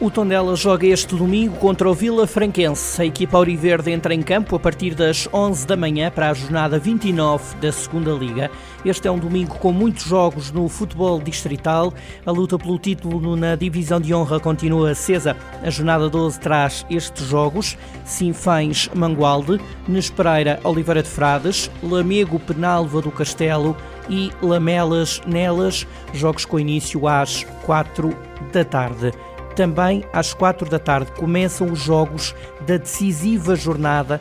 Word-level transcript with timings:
O 0.00 0.12
Tondela 0.12 0.54
joga 0.54 0.86
este 0.86 1.16
domingo 1.16 1.56
contra 1.56 1.90
o 1.90 1.92
Vila 1.92 2.24
Franquense. 2.24 3.02
A 3.02 3.04
equipa 3.04 3.36
auriverde 3.36 3.90
entra 3.90 4.14
em 4.14 4.22
campo 4.22 4.54
a 4.54 4.60
partir 4.60 4.94
das 4.94 5.28
11 5.32 5.66
da 5.66 5.76
manhã 5.76 6.08
para 6.08 6.30
a 6.30 6.34
jornada 6.34 6.78
29 6.78 7.56
da 7.56 7.72
Segunda 7.72 8.12
Liga. 8.12 8.48
Este 8.84 9.08
é 9.08 9.10
um 9.10 9.18
domingo 9.18 9.56
com 9.58 9.72
muitos 9.72 10.04
jogos 10.04 10.52
no 10.52 10.68
futebol 10.68 11.20
distrital. 11.20 11.92
A 12.24 12.30
luta 12.30 12.56
pelo 12.56 12.78
título 12.78 13.34
na 13.34 13.56
divisão 13.56 14.00
de 14.00 14.14
honra 14.14 14.38
continua 14.38 14.92
acesa. 14.92 15.36
A 15.64 15.68
jornada 15.68 16.08
12 16.08 16.38
traz 16.38 16.86
estes 16.88 17.26
jogos: 17.26 17.76
Sinfães 18.04 18.88
Mangualde, 18.94 19.60
Nespereira 19.88 20.60
Oliveira 20.62 21.02
de 21.02 21.08
Frades, 21.08 21.68
Lamego 21.82 22.38
Penalva 22.38 23.02
do 23.02 23.10
Castelo 23.10 23.76
e 24.08 24.30
Lamelas 24.40 25.20
Nelas. 25.26 25.84
Jogos 26.14 26.44
com 26.44 26.60
início 26.60 27.08
às 27.08 27.42
4 27.66 28.16
da 28.52 28.64
tarde. 28.64 29.12
Também 29.58 30.04
às 30.12 30.32
quatro 30.32 30.70
da 30.70 30.78
tarde 30.78 31.10
começam 31.10 31.72
os 31.72 31.80
jogos 31.80 32.32
da 32.64 32.76
decisiva 32.76 33.56
jornada 33.56 34.20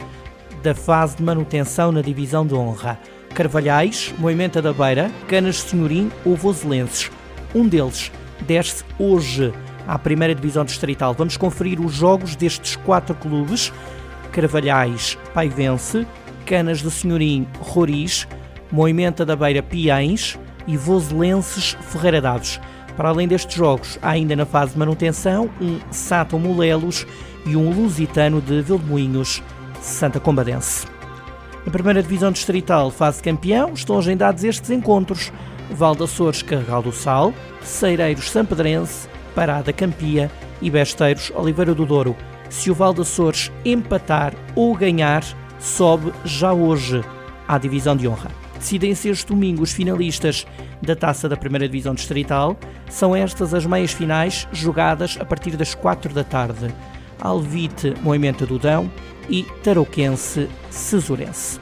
da 0.63 0.73
fase 0.73 1.18
de 1.18 1.22
manutenção 1.22 1.91
na 1.91 2.02
divisão 2.02 2.44
de 2.44 2.55
honra. 2.55 2.98
Carvalhais, 3.36 4.12
Moimenta 4.18 4.63
da 4.63 4.73
Beira, 4.73 5.12
Canas 5.27 5.62
Senhorim 5.62 6.12
ou 6.26 6.36
Voselenses. 6.36 7.12
Um 7.54 7.68
deles 7.68 8.12
desce 8.48 8.84
hoje 8.98 9.54
à 9.88 10.00
primeira 10.00 10.34
divisão 10.34 10.66
distrital. 10.66 11.13
Vamos 11.13 11.38
conferir 11.38 11.80
os 11.80 11.94
jogos 11.94 12.35
destes 12.35 12.76
quatro 12.76 13.13
clubes. 13.13 13.72
Carvalhais, 14.32 15.20
Paivense, 15.35 16.08
Canas 16.48 16.82
do 16.82 16.90
Senhorim, 16.90 17.48
Roriz, 17.60 18.27
Moimenta 18.72 19.24
da 19.24 19.35
Beira, 19.35 19.62
Piães 19.62 20.35
e 20.65 20.76
Voselenses, 20.76 21.77
Ferreira 21.80 22.21
Dados. 22.21 22.60
Para 22.98 23.09
além 23.09 23.27
destes 23.27 23.55
jogos, 23.55 23.99
há 24.01 24.09
ainda 24.09 24.35
na 24.35 24.45
fase 24.45 24.73
de 24.73 24.79
manutenção 24.79 25.51
um 25.62 25.79
Sato 25.91 26.40
Molelos 26.40 27.05
e 27.45 27.55
um 27.55 27.70
Lusitano 27.70 28.41
de 28.41 28.59
Vilmoinhos, 28.63 29.43
Santa 29.79 30.20
Combadense. 30.20 30.87
Na 31.63 31.71
primeira 31.71 32.01
divisão 32.01 32.31
distrital, 32.31 32.90
fase 32.90 33.21
campeão, 33.21 33.71
estão 33.73 33.99
agendados 33.99 34.43
estes 34.43 34.71
encontros: 34.71 35.31
Val 35.70 35.95
de 35.95 36.03
Açores, 36.03 36.41
Carregal 36.41 36.81
do 36.81 36.91
Sal, 36.91 37.34
Seireiros, 37.62 38.31
Sampedrense, 38.31 39.07
Parada 39.35 39.71
Campia 39.71 40.31
e 40.59 40.71
Besteiros, 40.71 41.31
Oliveira 41.35 41.75
do 41.75 41.85
Douro. 41.85 42.15
Se 42.49 42.71
o 42.71 42.73
Val 42.73 42.95
de 42.95 43.01
Açores 43.01 43.51
empatar 43.63 44.34
ou 44.55 44.75
ganhar, 44.75 45.23
sobe 45.59 46.12
já 46.25 46.51
hoje 46.51 47.03
à 47.48 47.59
divisão 47.59 47.95
de 47.95 48.07
honra. 48.07 48.31
Decidem-se 48.57 49.09
este 49.09 49.27
domingo 49.27 49.62
os 49.62 49.71
finalistas 49.71 50.48
da 50.82 50.96
Taça 50.96 51.28
da 51.28 51.38
Primeira 51.38 51.68
Divisão 51.68 51.94
Distrital. 51.94 52.58
São 52.90 53.16
estas 53.16 53.54
as 53.54 53.66
meias 53.66 53.92
finais 53.92 54.48
jogadas 54.52 55.18
a 55.20 55.26
partir 55.26 55.56
das 55.58 55.74
4 55.76 56.14
da 56.14 56.24
tarde. 56.24 56.74
Alvite 57.20 57.94
Moimenta 58.02 58.46
do 58.46 58.60
Dão 58.60 58.90
e 59.30 59.44
Tarouquense 59.64 60.48
Cesurense. 60.70 61.60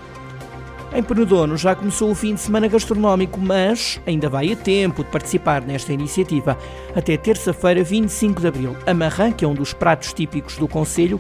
Em 0.94 1.04
Penedono 1.04 1.58
já 1.58 1.76
começou 1.76 2.10
o 2.10 2.16
fim 2.16 2.36
de 2.36 2.40
semana 2.40 2.70
gastronómico, 2.70 3.38
mas 3.38 4.00
ainda 4.08 4.30
vai 4.30 4.54
a 4.54 4.56
tempo 4.56 5.04
de 5.04 5.10
participar 5.10 5.62
nesta 5.62 5.92
iniciativa. 5.92 6.58
Até 6.96 7.18
terça-feira, 7.18 7.84
25 7.84 8.40
de 8.40 8.48
abril, 8.48 8.78
a 8.86 9.32
que 9.32 9.44
é 9.44 9.48
um 9.48 9.54
dos 9.54 9.74
pratos 9.74 10.14
típicos 10.14 10.58
do 10.58 10.70
Conselho, 10.70 11.20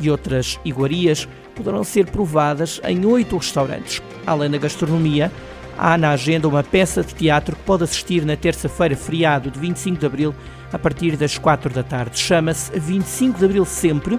e 0.00 0.10
outras 0.10 0.58
iguarias 0.64 1.28
poderão 1.54 1.84
ser 1.84 2.06
provadas 2.06 2.80
em 2.82 3.06
oito 3.06 3.36
restaurantes. 3.36 4.02
Além 4.26 4.50
da 4.50 4.58
gastronomia, 4.58 5.30
há 5.78 5.96
na 5.98 6.10
agenda 6.10 6.48
uma 6.48 6.62
peça 6.62 7.02
de 7.02 7.14
teatro 7.14 7.56
que 7.56 7.62
pode 7.62 7.84
assistir 7.84 8.24
na 8.24 8.36
terça-feira, 8.36 8.96
feriado 8.96 9.50
de 9.50 9.58
25 9.58 9.98
de 9.98 10.06
abril, 10.06 10.34
a 10.72 10.78
partir 10.78 11.16
das 11.16 11.38
4 11.38 11.72
da 11.72 11.82
tarde. 11.82 12.18
Chama-se 12.18 12.78
25 12.78 13.38
de 13.38 13.44
abril 13.44 13.64
sempre 13.64 14.18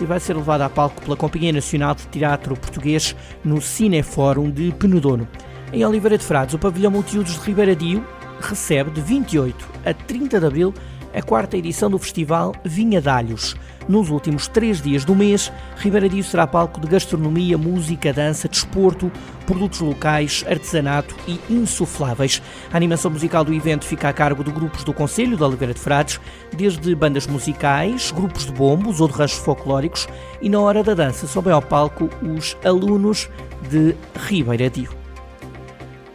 e 0.00 0.04
vai 0.04 0.20
ser 0.20 0.36
levada 0.36 0.64
a 0.64 0.68
palco 0.70 1.00
pela 1.02 1.16
Companhia 1.16 1.52
Nacional 1.52 1.94
de 1.94 2.06
Teatro 2.08 2.56
Português 2.56 3.16
no 3.44 3.60
Cinefórum 3.60 4.50
de 4.50 4.72
Penedono. 4.72 5.26
Em 5.72 5.84
Oliveira 5.84 6.18
de 6.18 6.24
Frades, 6.24 6.54
o 6.54 6.58
pavilhão 6.58 6.90
Multiudos 6.90 7.34
de 7.34 7.40
Ribeiradio 7.40 8.06
recebe 8.40 8.90
de 8.90 9.00
28 9.00 9.68
a 9.84 9.94
30 9.94 10.38
de 10.38 10.46
abril 10.46 10.74
a 11.16 11.22
quarta 11.22 11.56
edição 11.56 11.90
do 11.90 11.98
festival 11.98 12.54
Vinha 12.62 13.00
Dalhos. 13.00 13.56
Nos 13.88 14.10
últimos 14.10 14.48
três 14.48 14.82
dias 14.82 15.02
do 15.02 15.14
mês, 15.14 15.50
Ribeiradio 15.78 16.22
será 16.22 16.46
palco 16.46 16.78
de 16.78 16.86
gastronomia, 16.88 17.56
música, 17.56 18.12
dança, 18.12 18.46
desporto, 18.46 19.10
produtos 19.46 19.80
locais, 19.80 20.44
artesanato 20.46 21.16
e 21.26 21.40
insufláveis. 21.48 22.42
A 22.70 22.76
animação 22.76 23.10
musical 23.10 23.44
do 23.44 23.54
evento 23.54 23.86
fica 23.86 24.10
a 24.10 24.12
cargo 24.12 24.44
de 24.44 24.50
grupos 24.50 24.84
do 24.84 24.92
Conselho 24.92 25.38
de 25.38 25.42
Oliveira 25.42 25.72
de 25.72 25.80
Frades, 25.80 26.20
desde 26.54 26.94
bandas 26.94 27.26
musicais, 27.26 28.10
grupos 28.10 28.44
de 28.44 28.52
bombos 28.52 29.00
ou 29.00 29.08
de 29.08 29.14
ranchos 29.14 29.38
folclóricos, 29.38 30.06
e 30.42 30.50
na 30.50 30.60
hora 30.60 30.82
da 30.82 30.92
dança 30.92 31.26
sobem 31.26 31.52
ao 31.52 31.62
palco 31.62 32.10
os 32.20 32.54
alunos 32.62 33.30
de 33.70 33.94
Ribeiradio. 34.28 35.05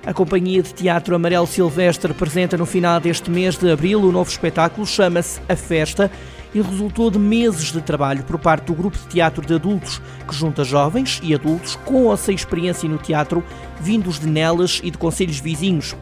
A 0.03 0.13
Companhia 0.13 0.63
de 0.63 0.73
Teatro 0.73 1.15
Amarelo 1.15 1.45
Silvestre 1.45 2.11
apresenta 2.11 2.57
no 2.57 2.65
final 2.65 2.99
deste 2.99 3.29
mês 3.29 3.55
de 3.55 3.71
abril 3.71 4.01
o 4.01 4.11
novo 4.11 4.31
espetáculo, 4.31 4.85
chama-se 4.85 5.39
A 5.47 5.55
Festa 5.55 6.09
e 6.55 6.59
resultou 6.59 7.11
de 7.11 7.19
meses 7.19 7.71
de 7.71 7.81
trabalho 7.81 8.23
por 8.23 8.39
parte 8.39 8.65
do 8.65 8.73
grupo 8.73 8.97
de 8.97 9.05
teatro 9.05 9.45
de 9.45 9.53
adultos, 9.53 10.01
que 10.27 10.33
junta 10.33 10.63
jovens 10.63 11.19
e 11.21 11.35
adultos 11.35 11.75
com 11.85 12.05
ou 12.05 12.17
sem 12.17 12.33
experiência 12.33 12.89
no 12.89 12.97
teatro, 12.97 13.43
vindos 13.79 14.19
de 14.19 14.27
Nelas 14.27 14.81
e 14.83 14.89
de 14.89 14.97
conselhos 14.97 15.39
vizinhos 15.39 15.95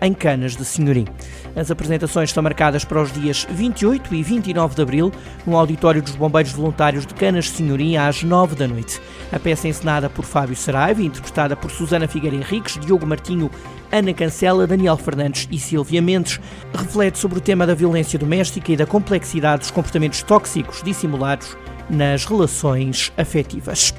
em 0.00 0.12
Canas 0.14 0.56
de 0.56 0.64
Senhorim. 0.64 1.06
As 1.54 1.70
apresentações 1.70 2.30
estão 2.30 2.42
marcadas 2.42 2.84
para 2.84 3.02
os 3.02 3.12
dias 3.12 3.46
28 3.50 4.14
e 4.14 4.22
29 4.22 4.74
de 4.74 4.82
abril 4.82 5.12
no 5.46 5.56
Auditório 5.56 6.02
dos 6.02 6.14
Bombeiros 6.14 6.52
Voluntários 6.52 7.06
de 7.06 7.14
Canas 7.14 7.46
de 7.46 7.50
Senhorim 7.50 7.96
às 7.96 8.22
9 8.22 8.54
da 8.54 8.68
noite. 8.68 9.00
A 9.32 9.38
peça 9.38 9.66
é 9.66 9.70
encenada 9.70 10.08
por 10.08 10.24
Fábio 10.24 10.56
Saraiva 10.56 11.02
interpretada 11.02 11.56
por 11.56 11.70
Susana 11.70 12.08
Figueira 12.08 12.36
Henriques, 12.36 12.78
Diogo 12.78 13.06
Martinho, 13.06 13.50
Ana 13.92 14.12
Cancela, 14.14 14.66
Daniel 14.66 14.96
Fernandes 14.96 15.48
e 15.50 15.58
Silvia 15.58 16.00
Mendes, 16.00 16.40
reflete 16.72 17.18
sobre 17.18 17.38
o 17.38 17.40
tema 17.42 17.66
da 17.66 17.74
violência 17.74 18.18
doméstica 18.18 18.72
e 18.72 18.76
da 18.76 18.86
complexidade 18.86 19.60
dos 19.60 19.70
comportamentos 19.70 20.22
tóxicos 20.22 20.82
dissimulados 20.82 21.56
nas 21.88 22.24
relações 22.24 23.12
afetivas. 23.16 23.92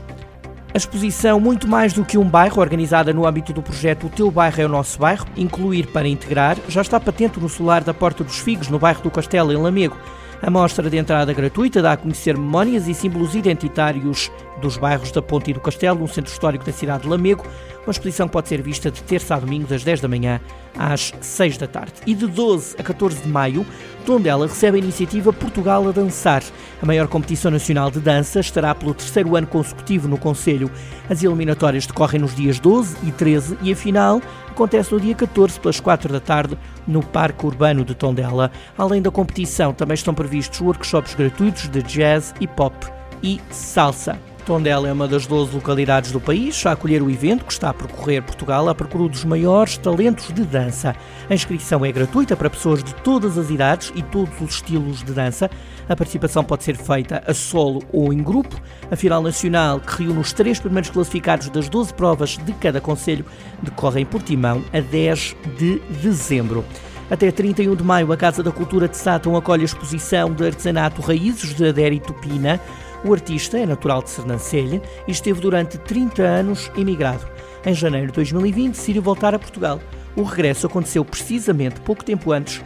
A 0.74 0.78
exposição 0.78 1.38
Muito 1.38 1.68
Mais 1.68 1.92
do 1.92 2.06
que 2.06 2.18
um 2.18 2.24
Bairro, 2.24 2.62
organizada 2.62 3.12
no 3.12 3.28
âmbito 3.28 3.52
do 3.52 3.62
projeto 3.62 4.08
O 4.08 4.10
Teu 4.10 4.32
Bairro 4.32 4.62
é 4.62 4.66
o 4.66 4.70
Nosso 4.70 4.98
Bairro, 4.98 5.26
Incluir 5.36 5.88
para 5.88 6.08
Integrar, 6.08 6.58
já 6.70 6.80
está 6.82 6.98
patente 6.98 7.42
no 7.42 7.50
solar 7.50 7.84
da 7.84 7.94
Porta 7.94 8.24
dos 8.24 8.40
Figos, 8.40 8.70
no 8.70 8.80
bairro 8.80 9.02
do 9.04 9.12
Castelo, 9.12 9.52
em 9.52 9.58
Lamego. 9.58 9.98
A 10.42 10.50
mostra 10.50 10.90
de 10.90 10.98
entrada 10.98 11.34
gratuita 11.34 11.82
dá 11.82 11.92
a 11.92 11.98
conhecer 11.98 12.38
memórias 12.38 12.88
e 12.88 12.94
símbolos 12.94 13.36
identitários 13.36 14.32
dos 14.62 14.78
bairros 14.78 15.12
da 15.12 15.22
Ponte 15.22 15.52
e 15.52 15.54
do 15.54 15.60
Castelo, 15.60 16.00
no 16.00 16.08
centro 16.08 16.32
histórico 16.32 16.66
da 16.66 16.72
cidade 16.72 17.04
de 17.04 17.10
Lamego. 17.10 17.46
Uma 17.86 17.92
exposição 17.92 18.28
pode 18.28 18.48
ser 18.48 18.62
vista 18.62 18.90
de 18.90 19.04
terça 19.04 19.36
a 19.36 19.40
domingo, 19.40 19.68
das 19.68 19.84
10 19.84 20.00
da 20.00 20.08
manhã 20.08 20.40
às 20.78 21.14
6 21.20 21.58
da 21.58 21.68
tarde. 21.68 21.94
E 22.08 22.16
de 22.16 22.28
12 22.28 22.78
a 22.80 22.84
14 22.84 23.22
de 23.22 23.28
maio, 23.28 23.66
Tondela 24.02 24.48
recebe 24.48 24.78
a 24.78 24.82
iniciativa 24.82 25.32
Portugal 25.32 25.88
a 25.88 25.92
Dançar. 25.92 26.44
A 26.82 26.86
maior 26.86 27.08
competição 27.08 27.52
nacional 27.52 27.90
de 27.90 28.00
dança 28.00 28.40
estará 28.40 28.74
pelo 28.76 28.94
terceiro 28.94 29.36
ano 29.36 29.48
consecutivo 29.48 30.08
no 30.08 30.18
Conselho. 30.18 30.70
As 31.10 31.24
eliminatórias 31.24 31.86
decorrem 31.86 32.22
nos 32.22 32.36
dias 32.36 32.60
12 32.60 32.98
e 33.04 33.12
13 33.12 33.58
e 33.62 33.72
a 33.72 33.76
final 33.76 34.22
acontece 34.50 34.92
no 34.92 35.00
dia 35.00 35.16
14, 35.16 35.60
pelas 35.60 35.80
4 35.80 36.12
da 36.12 36.20
tarde, 36.20 36.58
no 36.88 37.02
Parque 37.02 37.46
Urbano 37.46 37.86
de 37.86 37.96
Tondela. 37.96 38.52
Além 38.78 39.02
da 39.02 39.12
competição, 39.12 39.74
também 39.74 39.96
estão 39.96 40.14
previstos 40.14 40.60
workshops 40.62 41.14
gratuitos 41.14 41.70
de 41.70 41.82
jazz 41.84 42.34
e 42.42 42.48
pop 42.48 42.76
e 43.24 43.40
salsa. 43.50 44.31
Tondela 44.52 44.90
é 44.90 44.92
uma 44.92 45.08
das 45.08 45.26
12 45.26 45.56
localidades 45.56 46.12
do 46.12 46.20
país 46.20 46.66
a 46.66 46.74
acolher 46.74 47.02
o 47.02 47.10
evento 47.10 47.46
que 47.46 47.54
está 47.54 47.70
a 47.70 47.74
percorrer 47.74 48.22
Portugal 48.22 48.68
à 48.68 48.76
procura 48.76 49.08
dos 49.08 49.24
maiores 49.24 49.78
talentos 49.78 50.28
de 50.28 50.44
dança. 50.44 50.94
A 51.30 51.34
inscrição 51.34 51.86
é 51.86 51.92
gratuita 51.94 52.36
para 52.36 52.50
pessoas 52.50 52.84
de 52.84 52.94
todas 52.96 53.38
as 53.38 53.50
idades 53.50 53.94
e 53.96 54.04
todos 54.04 54.42
os 54.42 54.56
estilos 54.56 55.02
de 55.04 55.14
dança. 55.14 55.50
A 55.88 55.96
participação 55.96 56.44
pode 56.44 56.66
ser 56.66 56.76
feita 56.76 57.24
a 57.26 57.34
solo 57.34 57.82
ou 57.94 58.12
em 58.12 58.22
grupo. 58.22 58.62
A 58.92 58.96
final 58.98 59.24
nacional, 59.24 59.80
que 59.80 60.04
reúne 60.04 60.20
os 60.20 60.34
três 60.34 60.60
primeiros 60.60 60.90
classificados 60.90 61.48
das 61.48 61.70
12 61.70 61.94
provas 61.94 62.32
de 62.38 62.52
cada 62.52 62.82
conselho, 62.82 63.24
decorre 63.64 64.02
em 64.02 64.06
Portimão 64.06 64.62
a 64.74 64.82
10 64.82 65.34
de 65.58 65.80
dezembro. 66.02 66.66
Até 67.10 67.32
31 67.32 67.74
de 67.74 67.84
maio, 67.84 68.12
a 68.12 68.18
Casa 68.18 68.44
da 68.44 68.52
Cultura 68.52 68.90
de 68.90 68.98
Sátão 68.98 69.38
acolhe 69.38 69.62
a 69.62 69.66
exposição 69.66 70.34
de 70.34 70.46
artesanato 70.46 71.02
Raízes 71.02 71.54
de 71.54 71.70
Adérito 71.70 72.14
Pina. 72.16 72.60
O 73.04 73.14
artista 73.14 73.58
é 73.58 73.66
natural 73.66 74.04
de 74.04 74.12
Sernancelha 74.12 74.82
e 75.08 75.12
esteve 75.12 75.42
durante 75.42 75.78
30 75.80 76.22
anos 76.22 76.72
emigrado. 76.78 77.28
Em 77.66 77.74
janeiro 77.74 78.08
de 78.08 78.14
2020 78.14 78.76
decidiu 78.76 79.02
voltar 79.02 79.34
a 79.34 79.40
Portugal. 79.40 79.80
O 80.16 80.24
regresso 80.24 80.68
aconteceu 80.68 81.04
precisamente 81.04 81.80
pouco 81.82 82.04
tempo 82.04 82.32
antes 82.32 82.62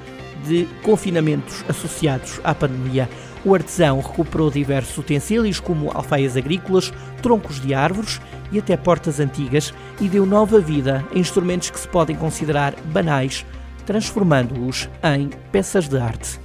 de 0.46 0.68
confinamentos 0.84 1.64
associados 1.70 2.40
à 2.44 2.54
pandemia. 2.54 3.10
O 3.46 3.54
artesão 3.54 4.02
recuperou 4.02 4.50
diversos 4.50 4.98
utensílios, 4.98 5.60
como 5.60 5.92
alfaias 5.94 6.36
agrícolas, 6.36 6.92
troncos 7.22 7.62
de 7.62 7.74
árvores 7.74 8.20
e 8.52 8.60
até 8.60 8.76
portas 8.76 9.20
antigas 9.20 9.74
e 10.02 10.10
deu 10.10 10.26
nova 10.26 10.60
vida 10.60 11.06
a 11.14 11.18
instrumentos 11.18 11.70
que 11.70 11.80
se 11.80 11.88
podem 11.88 12.16
considerar 12.16 12.76
banais, 12.86 13.46
transformando-os 13.86 14.90
em 15.04 15.30
peças 15.52 15.88
de 15.88 15.98
arte. 15.98 16.45